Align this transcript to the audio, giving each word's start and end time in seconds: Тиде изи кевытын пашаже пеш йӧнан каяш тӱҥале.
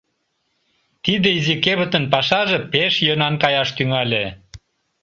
Тиде 1.03 1.29
изи 1.37 1.55
кевытын 1.63 2.05
пашаже 2.13 2.59
пеш 2.71 2.93
йӧнан 3.07 3.35
каяш 3.43 3.69
тӱҥале. 3.77 4.25